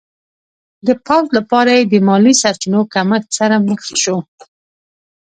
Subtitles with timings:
[0.87, 4.17] د پوځ لپاره یې د مالي سرچینو کمښت سره مخ شو.